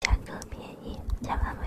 [0.00, 1.63] 价格便宜，千万不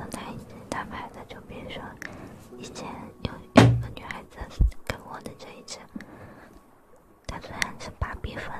[0.00, 1.82] 跟他一起打牌的就比如说
[2.56, 2.88] 以前
[3.24, 4.38] 有一个女孩子
[4.86, 5.78] 跟我的这一次
[7.26, 8.50] 她虽然是芭比粉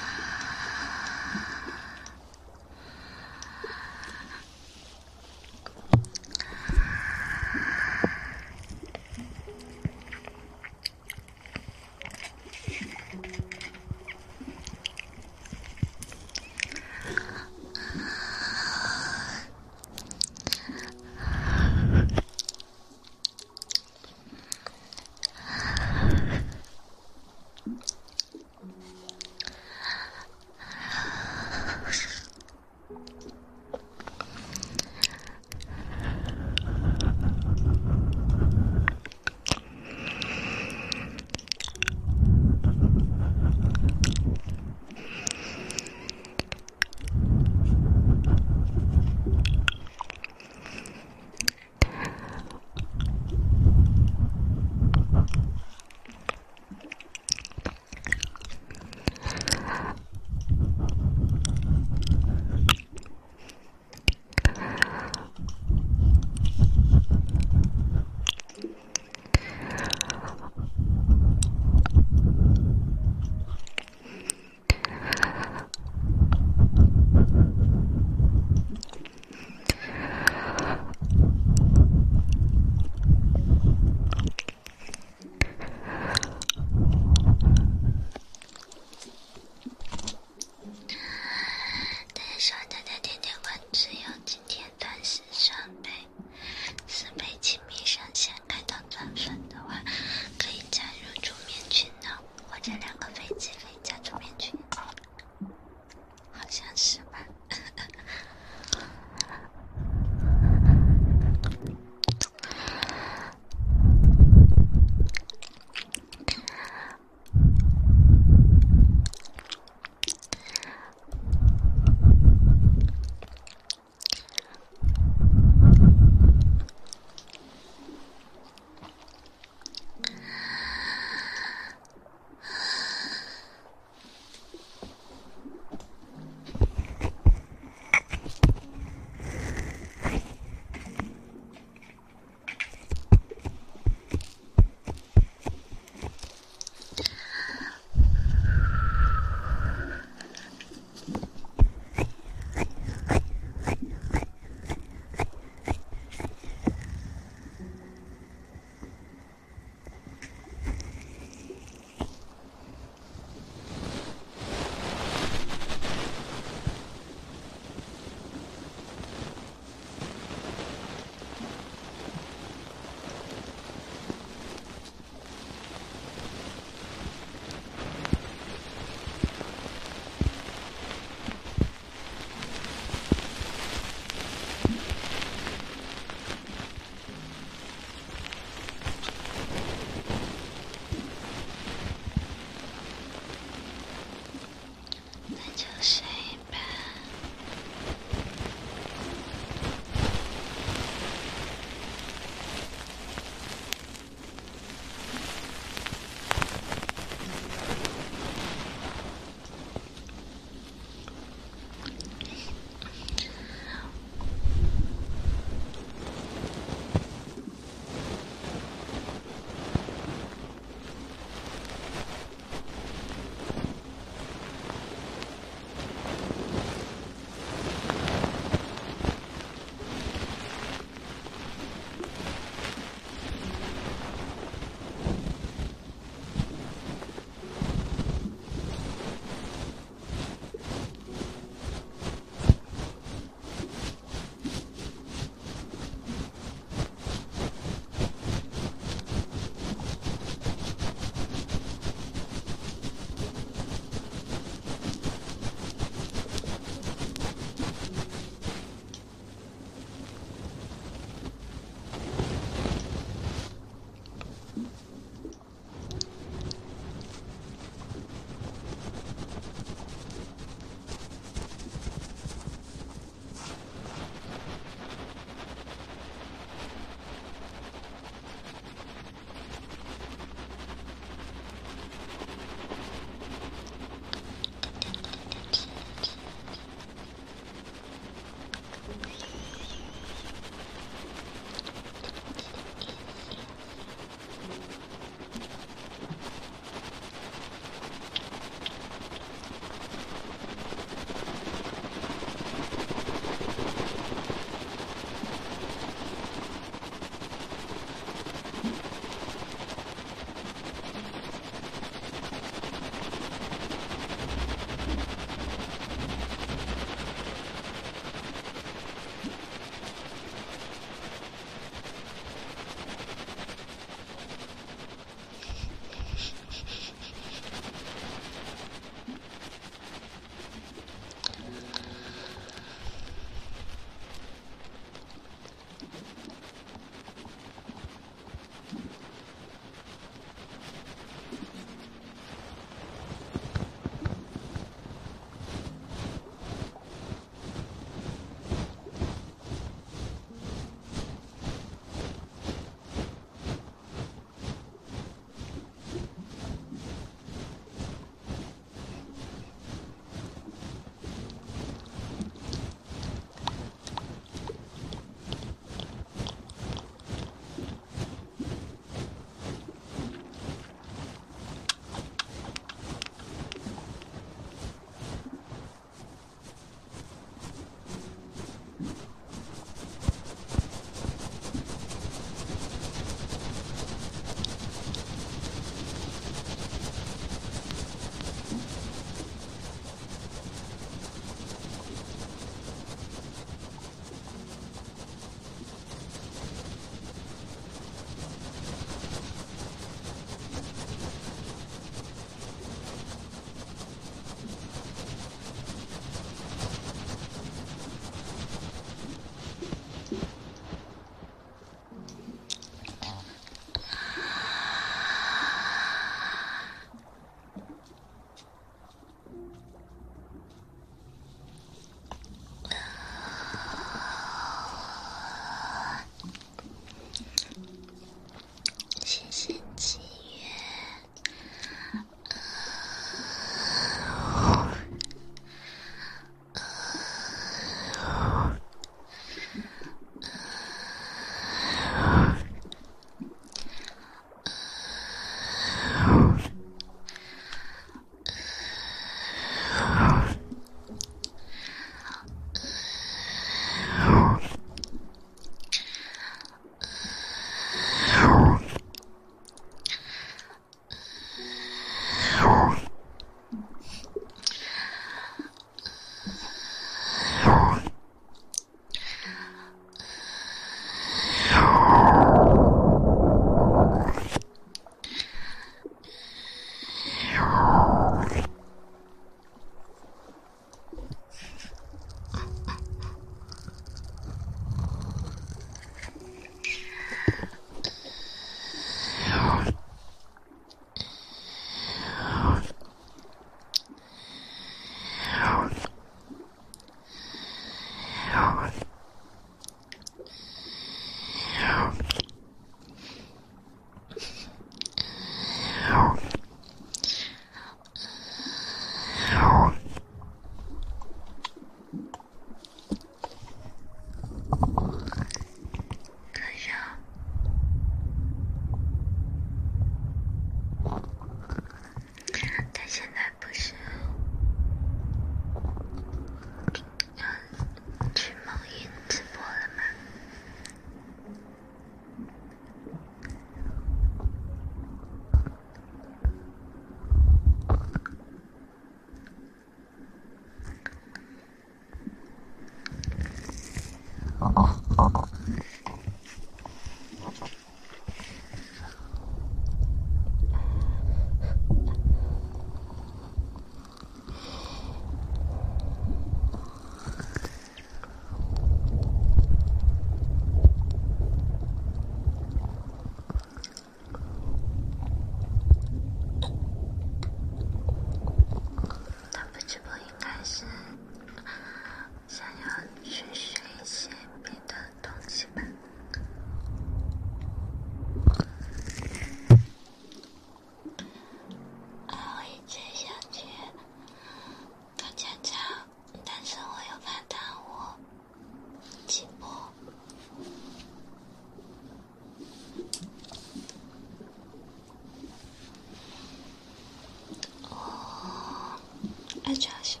[599.50, 600.00] I just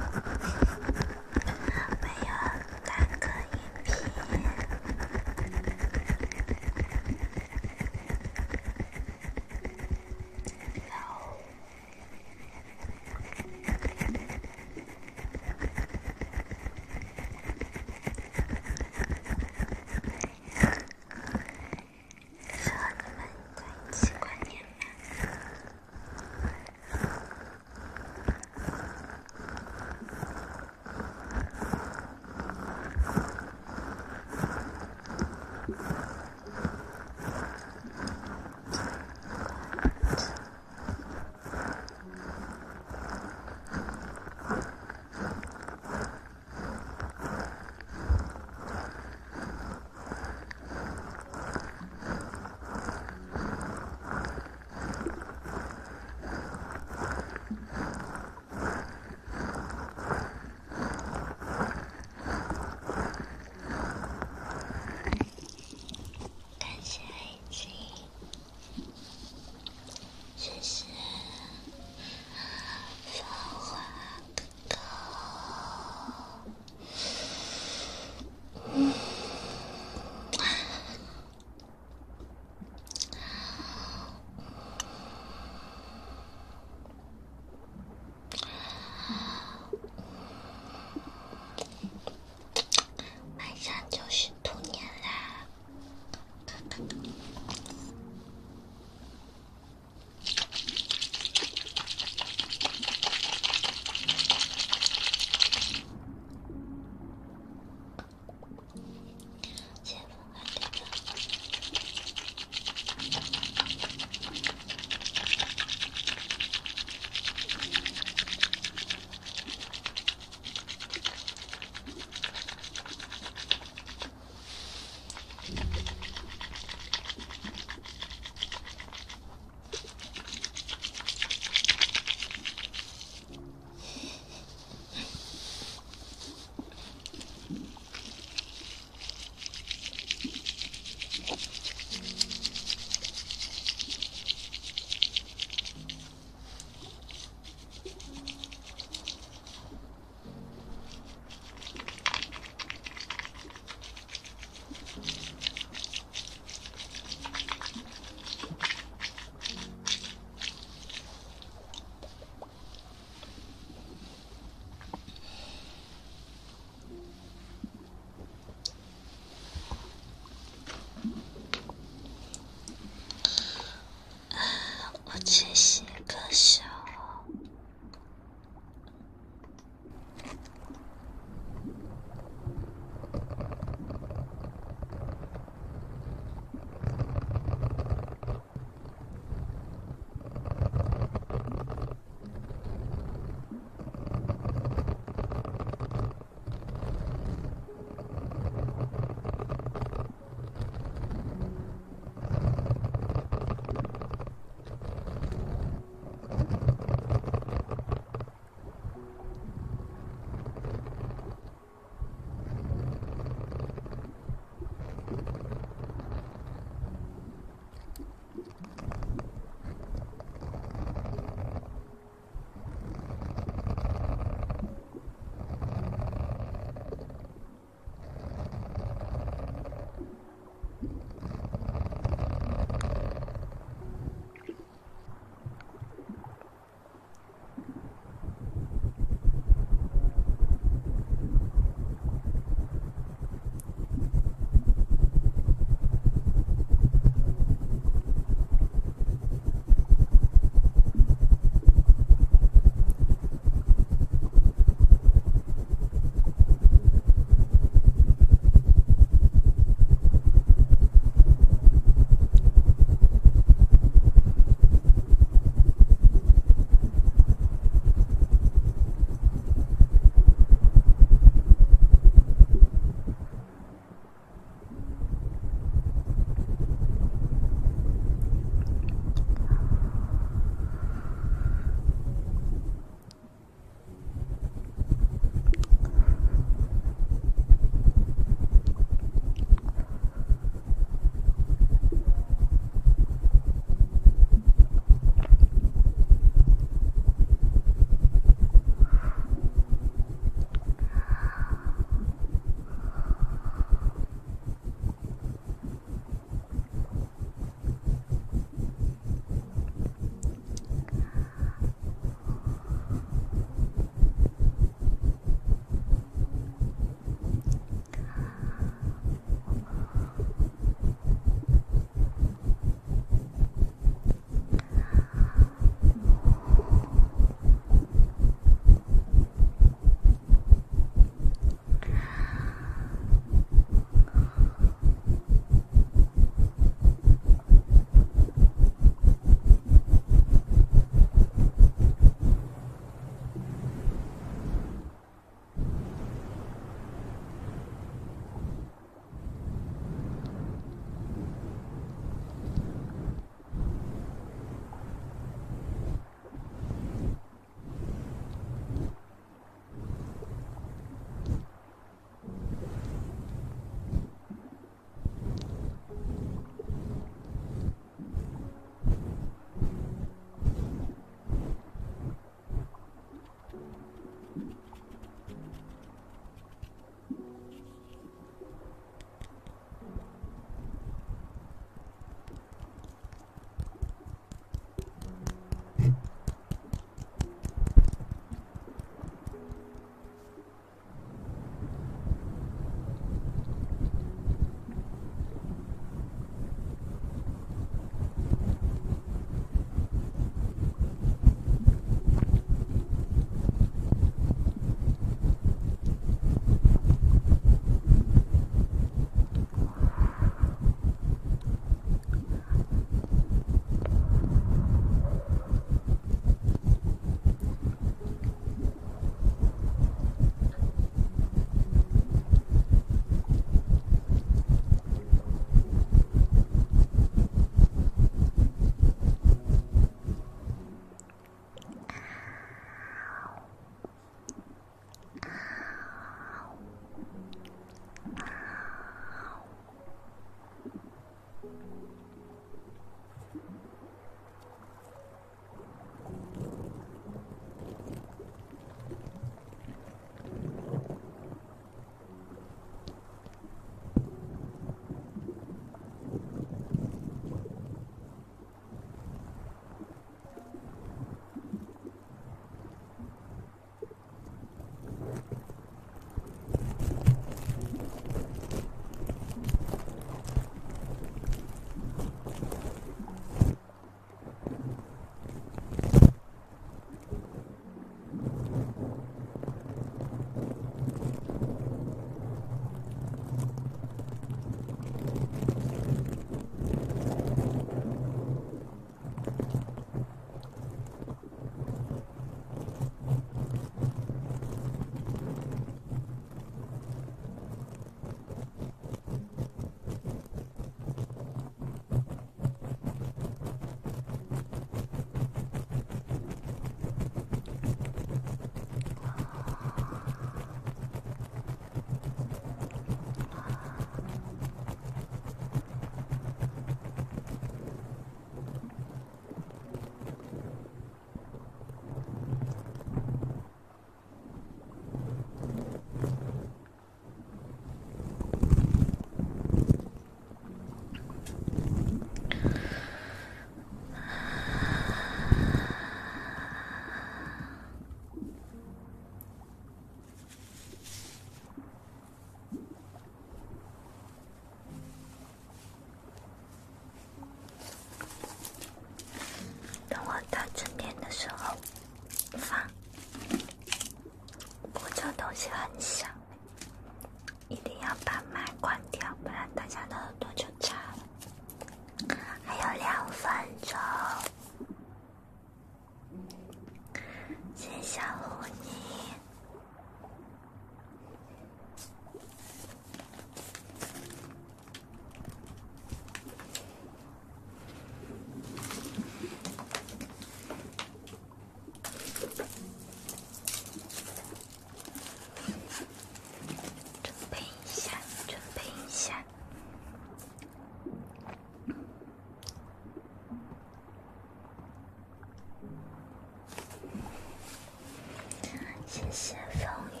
[598.87, 599.61] 谢谢风
[599.93, 600.00] 雨。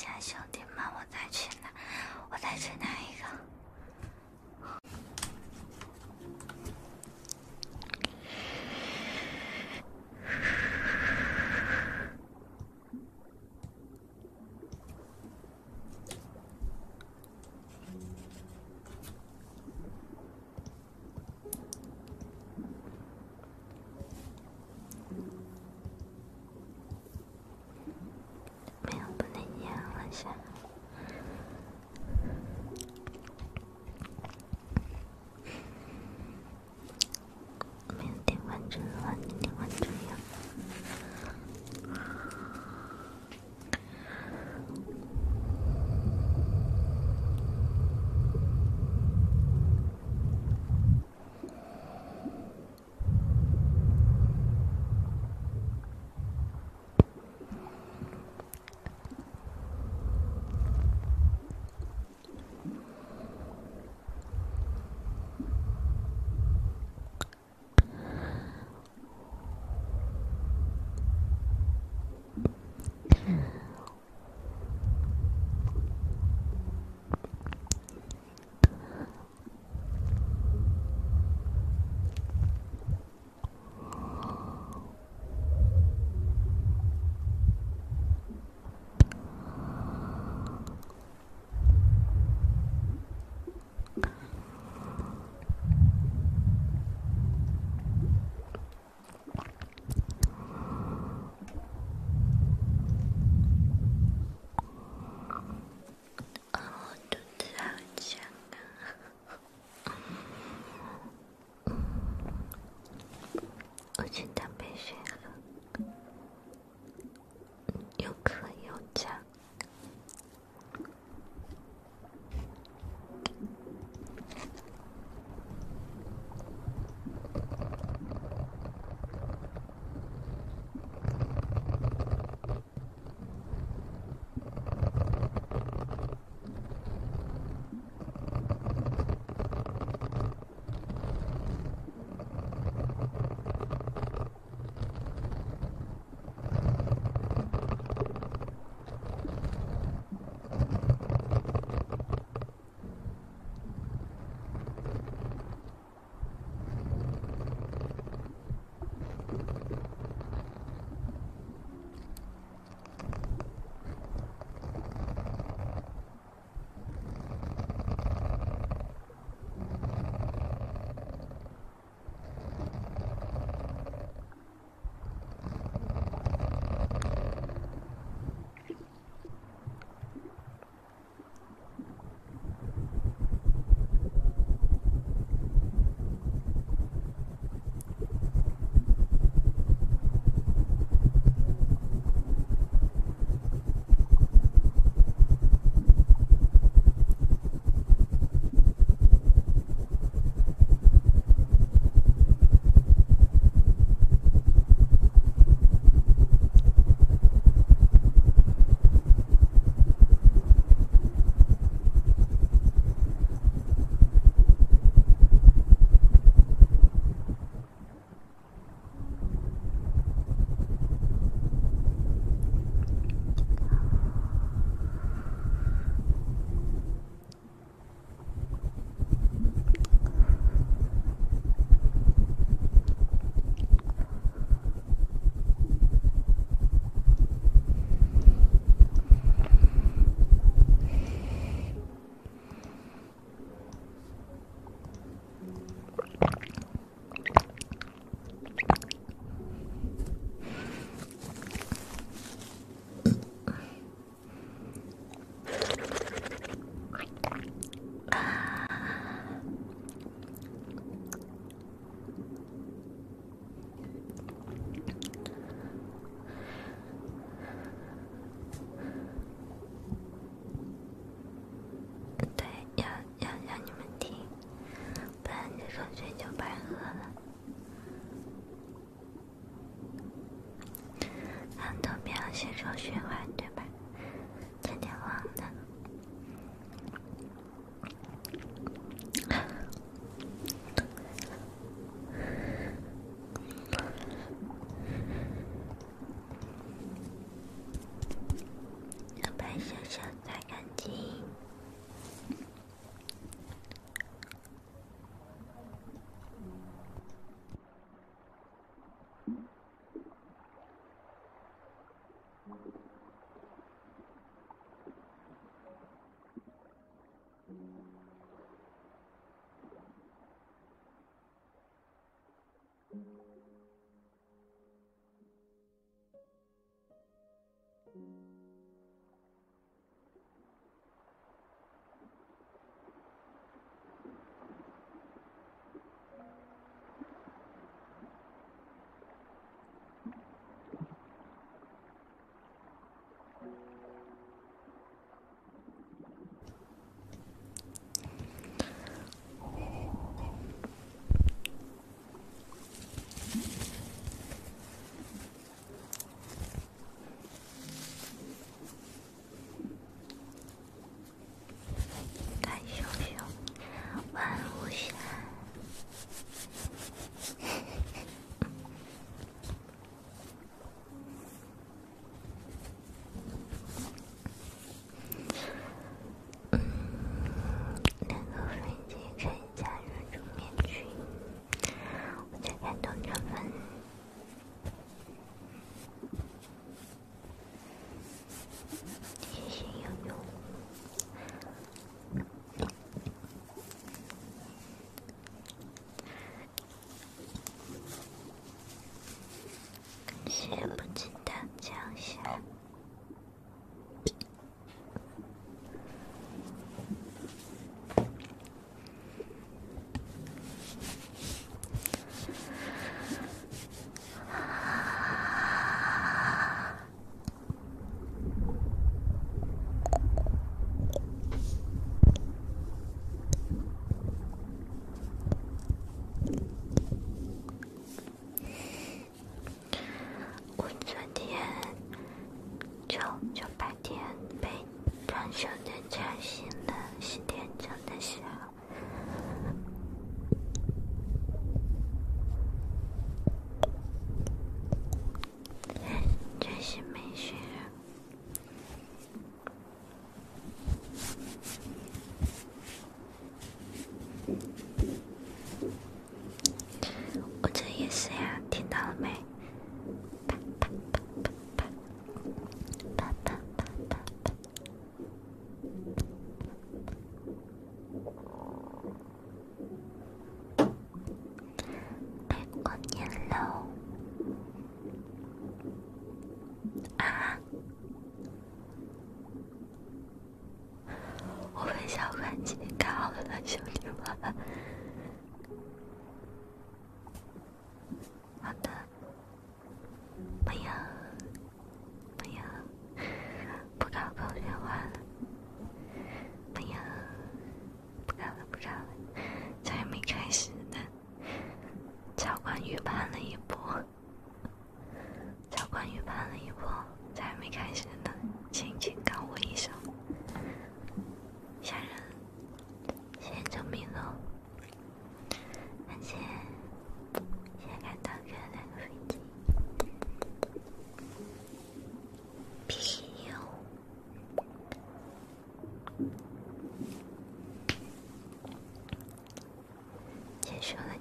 [0.00, 1.68] 下，兄弟们，我再去拿，
[2.30, 3.49] 我再去拿一个。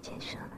[0.01, 0.48] 接受。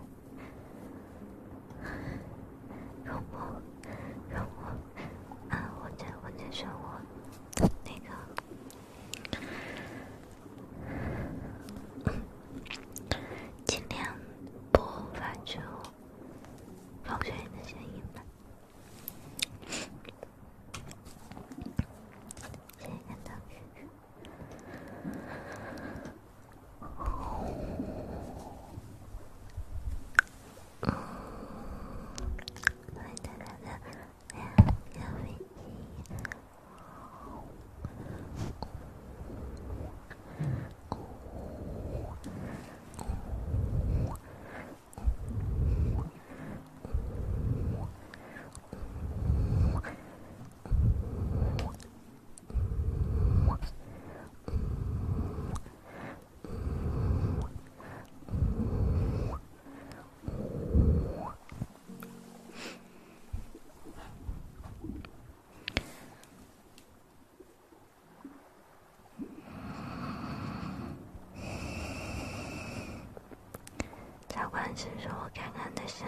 [74.76, 76.08] 是不是我刚刚的声？